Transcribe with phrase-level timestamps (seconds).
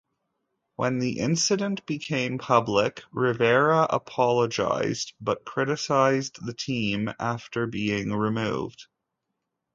[0.77, 8.87] When the incident became public, Rivera apologized but criticized the team after being removed.